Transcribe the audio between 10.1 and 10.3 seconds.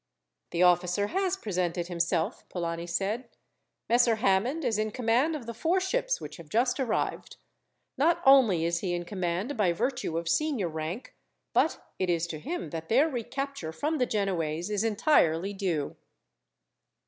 of